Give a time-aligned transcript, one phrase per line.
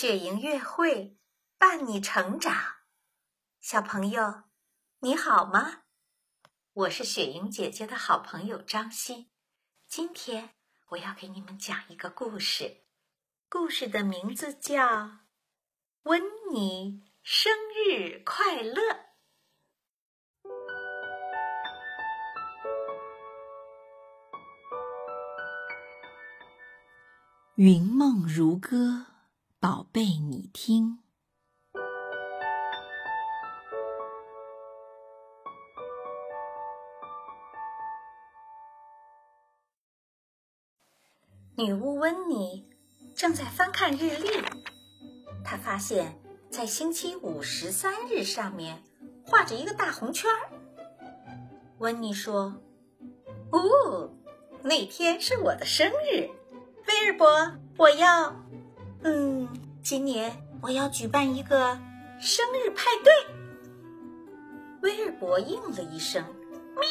[0.00, 1.18] 雪莹月会
[1.58, 2.54] 伴你成长，
[3.58, 4.44] 小朋友，
[5.00, 5.82] 你好吗？
[6.72, 9.32] 我是雪莹姐姐的好朋友张希，
[9.88, 10.50] 今天
[10.90, 12.84] 我要给你们讲一个故事，
[13.48, 14.86] 故事的名字叫
[16.04, 16.22] 《温
[16.52, 18.80] 妮生日快乐》。
[27.56, 29.06] 云梦如歌，
[29.60, 31.00] 宝贝，你听。
[41.56, 42.70] 女巫温妮
[43.16, 44.28] 正在翻看日历，
[45.44, 48.84] 她发现，在星期五十三日上面
[49.26, 50.30] 画着一个大红圈。
[51.78, 52.54] 温妮说
[53.50, 54.14] ：“哦，
[54.62, 56.30] 那天是我的生日。”
[56.86, 58.34] 威尔伯，我要，
[59.02, 59.48] 嗯，
[59.82, 61.78] 今年我要举办一个
[62.20, 63.12] 生日派对。
[64.82, 66.24] 威尔伯应了一声，
[66.74, 66.82] 喵。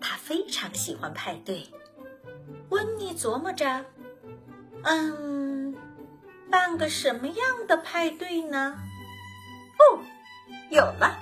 [0.00, 1.66] 他非常喜欢派对。
[2.70, 3.84] 温妮琢磨着，
[4.82, 5.74] 嗯，
[6.50, 8.78] 办个什么样的派对呢？
[9.78, 9.98] 哦，
[10.70, 11.18] 有了，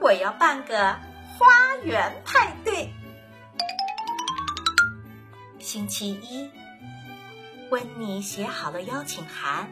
[0.00, 0.96] 我要办个
[1.38, 1.46] 花
[1.84, 2.92] 园派对。
[5.58, 6.50] 星期一，
[7.70, 9.70] 温妮写好了邀请函，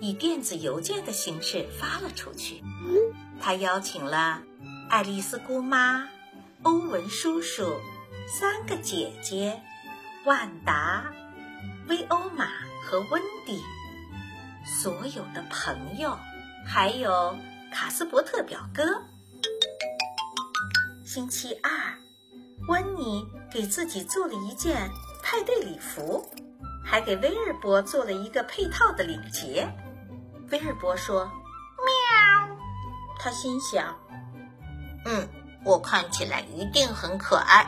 [0.00, 2.62] 以电子邮件的形式发了出去。
[3.40, 4.42] 他邀请了
[4.88, 6.08] 爱丽丝姑妈、
[6.62, 7.80] 欧文叔叔、
[8.28, 9.60] 三个姐姐、
[10.24, 11.12] 万达、
[11.88, 12.46] 威欧玛
[12.84, 13.60] 和温迪，
[14.64, 16.16] 所有的朋友，
[16.64, 17.36] 还有
[17.72, 19.02] 卡斯伯特表哥。
[21.04, 21.70] 星期二，
[22.68, 24.88] 温妮给自己做了一件。
[25.22, 26.28] 派对礼服，
[26.90, 29.64] 还给威尔伯做了一个配套的领结。
[30.50, 31.24] 威尔伯说
[31.78, 32.58] ：“喵。”
[33.16, 33.96] 他心想
[35.06, 35.28] ：“嗯，
[35.64, 37.64] 我看起来一定很可爱。”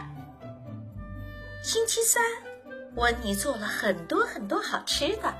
[1.63, 2.21] 星期三，
[2.97, 5.33] 温妮做了很多很多好吃的，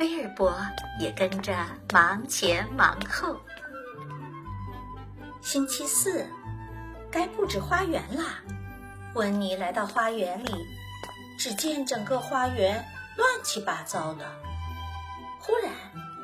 [0.00, 0.52] 威尔伯
[0.98, 1.56] 也跟着
[1.92, 3.36] 忙前忙后。
[5.40, 6.26] 星期四，
[7.08, 8.42] 该布置花园啦。
[9.14, 10.66] 温妮来到花园里。
[11.38, 12.84] 只见整个花园
[13.16, 14.24] 乱七八糟的。
[15.40, 15.72] 忽然，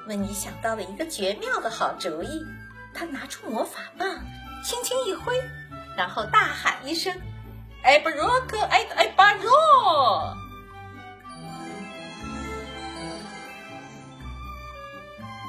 [0.07, 2.45] 温妮想到了一个绝妙的好主意。
[2.93, 4.09] 他拿出魔法棒，
[4.65, 5.33] 轻轻一挥，
[5.97, 7.15] 然后大喊一声
[7.85, 9.51] ：“埃布罗克埃埃巴若！”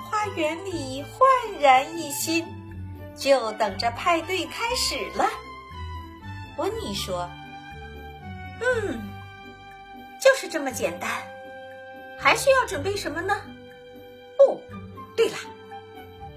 [0.07, 2.45] 花园里焕然一新，
[3.17, 5.27] 就等着派对开始了。
[6.57, 7.27] 温妮说
[10.51, 11.09] ：“这么简单，
[12.19, 13.33] 还需要准备什么呢？
[14.37, 14.59] 哦，
[15.15, 15.37] 对了，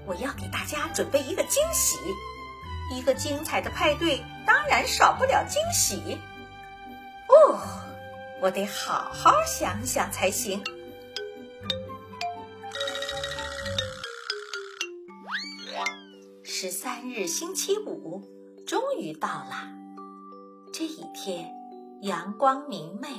[0.05, 1.97] 我要给大家准备一个惊喜。
[2.93, 6.17] 一个精彩的派对当然少不了惊喜。
[7.27, 7.59] 哦，
[8.41, 10.63] 我得好好想想才行。
[16.41, 18.23] 十三日星期五
[18.65, 19.67] 终于到了，
[20.71, 21.51] 这一天
[22.01, 23.09] 阳光明媚。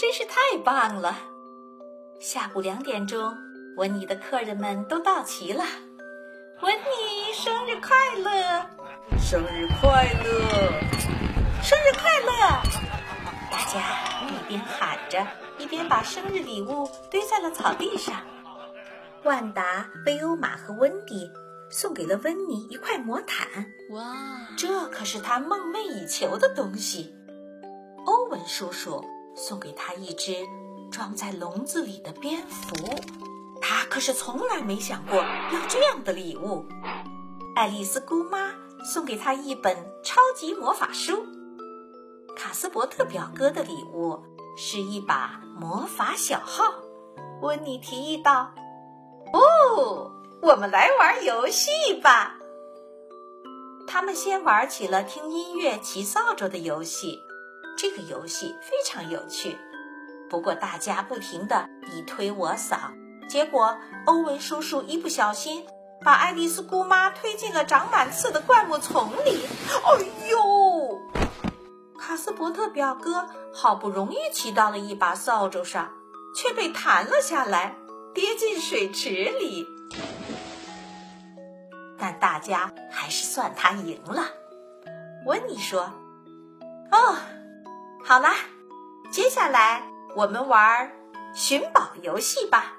[0.00, 1.14] 真是太棒了！
[2.18, 3.36] 下午两点钟，
[3.76, 5.62] 温妮的客人们都到齐了。
[6.62, 8.66] 温妮生日快乐！
[9.18, 10.32] 生日快乐！
[11.62, 12.32] 生日快乐！
[13.50, 15.22] 大家一边喊着，
[15.58, 18.22] 一边把生日礼物堆在了草地上。
[19.24, 21.30] 万达、贝欧玛和温迪
[21.70, 23.46] 送给了温妮一块魔毯。
[23.90, 24.16] 哇，
[24.56, 27.14] 这可是他梦寐以求的东西。
[28.06, 29.04] 欧文叔叔。
[29.34, 30.34] 送给他一只
[30.90, 32.74] 装在笼子里的蝙蝠，
[33.60, 36.66] 他可是从来没想过要这样的礼物。
[37.54, 38.52] 爱丽丝姑妈
[38.84, 41.26] 送给他一本超级魔法书。
[42.36, 44.22] 卡斯伯特表哥的礼物
[44.56, 46.72] 是一把魔法小号。
[47.42, 48.52] 温妮提议道
[49.32, 50.10] ：“哦，
[50.42, 51.70] 我们来玩游戏
[52.02, 52.36] 吧。”
[53.86, 57.18] 他们先玩起了听音乐、骑扫帚的游戏。
[57.80, 59.56] 这个游戏非常有趣，
[60.28, 62.76] 不过大家不停的你推我扫，
[63.26, 65.64] 结果欧文叔叔一不小心
[66.04, 69.46] 把爱丽丝姑妈推进了长满刺的灌木丛里。
[69.66, 71.00] 哎呦！
[71.98, 75.90] 卡斯伯特表哥好不容易骑到了一把扫帚上，
[76.36, 77.76] 却被弹了下来，
[78.12, 79.66] 跌进水池里。
[81.96, 84.24] 但大家还是算他赢了。
[85.24, 85.90] 温妮说
[86.92, 87.16] ：“哦。”
[88.02, 88.34] 好啦，
[89.10, 89.82] 接下来
[90.16, 90.90] 我们玩
[91.32, 92.72] 寻宝游戏吧。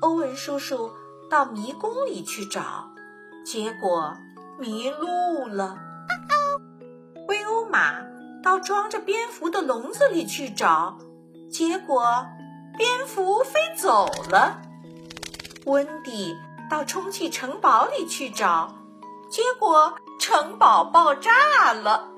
[0.00, 0.92] 欧文叔叔
[1.30, 2.90] 到迷宫里去找，
[3.44, 4.16] 结果
[4.58, 5.78] 迷路了。
[7.28, 7.94] 威欧马
[8.42, 10.98] 到装着蝙蝠的笼子里去找，
[11.50, 12.26] 结果
[12.76, 14.60] 蝙蝠飞走了。
[15.66, 16.36] 温迪
[16.68, 18.74] 到充气城堡里去找，
[19.30, 22.08] 结果城堡爆炸了。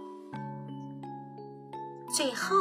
[2.16, 2.56] 最后，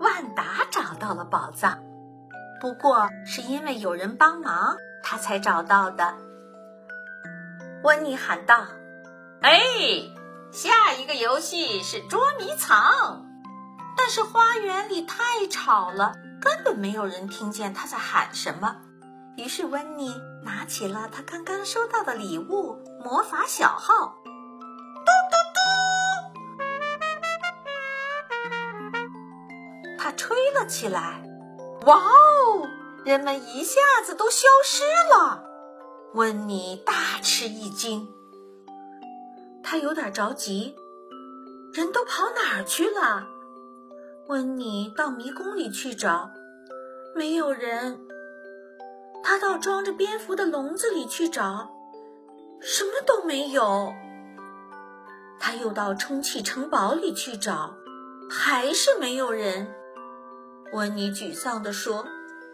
[0.00, 1.78] 万达找到了宝藏，
[2.60, 6.16] 不过是因为有人帮忙，他才找到的。
[7.84, 8.66] 温妮喊道
[9.42, 9.60] ：“哎，
[10.50, 13.24] 下一个游戏是捉迷藏。”
[13.96, 18.74] 但是花园里太吵了，根本没有人听见他在喊什么。
[19.36, 20.12] 于是温妮
[20.42, 24.16] 拿起了他刚刚收到的礼物——魔法小号，
[30.18, 31.22] 吹了起来。
[31.86, 32.68] 哇哦！
[33.04, 34.82] 人们一下子都消失
[35.14, 35.44] 了。
[36.14, 36.92] 温妮大
[37.22, 38.08] 吃一惊，
[39.62, 40.76] 他有点着急。
[41.72, 43.26] 人都跑哪儿去了？
[44.26, 46.30] 温妮到迷宫里去找，
[47.14, 47.98] 没有人。
[49.22, 51.70] 他到装着蝙蝠的笼子里去找，
[52.60, 53.92] 什么都没有。
[55.38, 57.74] 他又到充气城堡里去找，
[58.28, 59.72] 还是没有人。
[60.72, 62.06] 温妮沮丧地说：“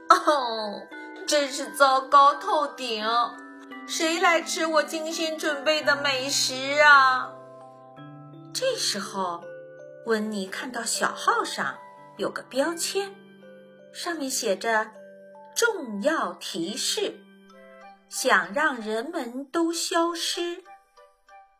[0.09, 0.83] 哦，
[1.27, 3.05] 真是糟糕透顶！
[3.87, 7.31] 谁来吃我精心准备的美食啊？”
[8.55, 9.43] 这时候，
[10.07, 11.77] 温妮看到小号上
[12.19, 13.15] 有个标签，
[13.93, 14.91] 上面写着。
[15.57, 17.15] 重要提示：
[18.09, 20.65] 想让人们都消失，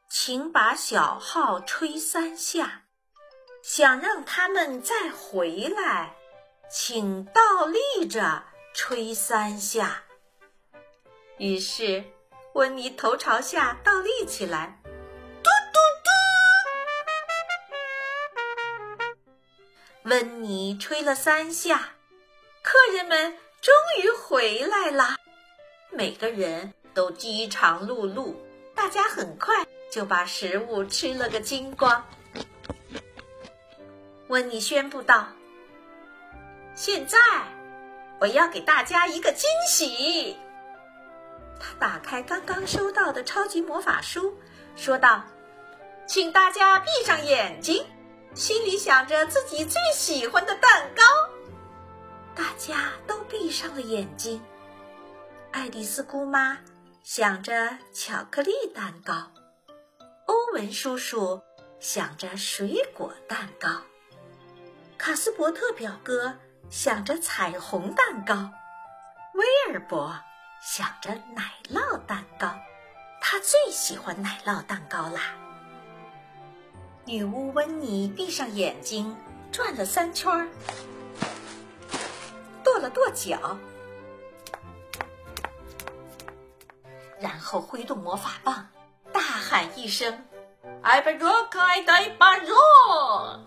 [0.09, 2.67] 请把小号吹三下；
[3.63, 6.17] 想让他们再回来，
[6.71, 10.03] 请倒立着吹三下。
[11.39, 12.05] 于是，
[12.53, 14.81] 温妮头朝下倒立起来，
[15.43, 15.81] 嘟嘟
[20.05, 20.11] 嘟。
[20.11, 21.95] 温妮吹了三下，
[22.63, 23.37] 客人们。
[23.65, 23.73] 终
[24.03, 25.17] 于回来了，
[25.91, 28.35] 每个人都饥肠辘辘，
[28.75, 32.07] 大家很快就把食物吃了个精光。
[34.29, 35.29] 温妮宣布道
[36.75, 37.19] ：“现在
[38.21, 40.37] 我要给大家一个惊喜。”
[41.61, 44.37] 他打开刚刚收到的超级魔法书，
[44.77, 45.25] 说道
[46.07, 47.87] ：“请大家闭上眼睛，
[48.35, 51.03] 心里想着自己最喜欢的蛋糕。”
[52.35, 54.43] 大家都闭上了眼睛。
[55.53, 56.59] 爱丽丝姑妈
[57.05, 59.31] 想着巧克力蛋糕，
[60.27, 61.41] 欧文叔叔
[61.79, 63.71] 想着水果蛋糕，
[64.99, 66.35] 卡斯伯特表哥
[66.71, 68.35] 想着彩虹蛋糕，
[69.35, 70.19] 威尔伯
[70.61, 72.53] 想着奶酪蛋糕。
[73.21, 75.21] 他最喜欢奶酪蛋糕啦。
[77.07, 79.17] 女巫温妮闭上眼睛，
[79.51, 80.49] 转了三圈。
[82.63, 83.57] 跺了跺脚，
[87.21, 88.67] 然后挥动魔法棒，
[89.13, 90.27] 大喊一声
[90.83, 93.41] ：“艾巴若克艾戴巴若！”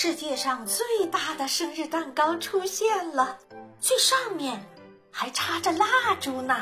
[0.00, 3.36] 世界上最大的生日蛋糕出现了，
[3.80, 4.64] 最上面
[5.10, 6.54] 还插着蜡烛呢。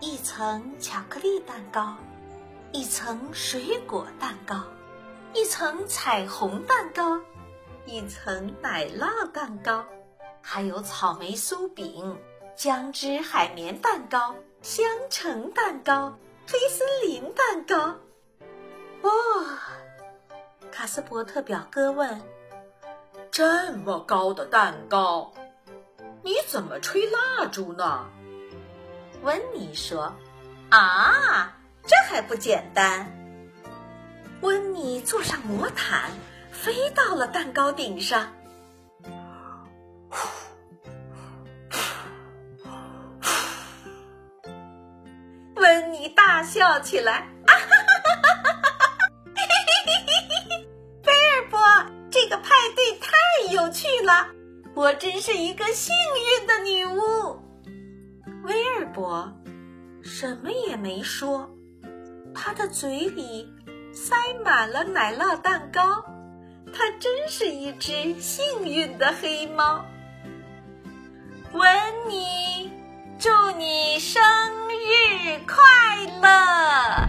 [0.00, 1.94] 一层巧克力蛋糕。
[2.72, 4.64] 一层水果蛋糕，
[5.34, 7.20] 一层彩虹蛋糕，
[7.84, 9.84] 一层奶酪蛋糕，
[10.42, 12.18] 还有草莓酥饼、
[12.56, 18.00] 姜汁海绵蛋糕、香橙蛋糕、黑森林蛋糕。
[19.02, 19.10] 哦，
[20.76, 22.20] 卡斯伯特表哥问
[23.32, 25.32] ：“这么高的蛋糕，
[26.22, 28.04] 你怎么吹蜡烛呢？”
[29.24, 30.12] 温妮说
[30.68, 31.56] ：“啊。”
[31.88, 33.10] 这还不简单！
[34.42, 36.10] 温妮坐上魔毯，
[36.52, 38.34] 飞到了蛋糕顶上。
[45.56, 47.75] 温妮大笑起来：“啊哈
[53.50, 54.28] 有趣了，
[54.74, 55.94] 我真是一个幸
[56.40, 57.40] 运的女巫。”
[58.44, 59.32] 威尔伯
[60.02, 61.50] 什么也没说。
[62.34, 63.48] 他的嘴里
[63.92, 66.04] 塞满了奶酪蛋糕，
[66.72, 69.84] 他真是一只幸运的黑猫。
[71.52, 71.64] 温
[72.08, 72.70] 妮，
[73.18, 74.22] 祝你生
[74.68, 75.56] 日快
[76.20, 77.08] 乐！